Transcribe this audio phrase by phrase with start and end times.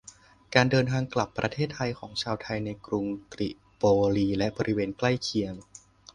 [0.53, 3.83] การเดินทางกลับประเทศไทยของชาวไทยในกรุงตริโป
[4.15, 5.53] ลีและบริเวณใกล้เคียง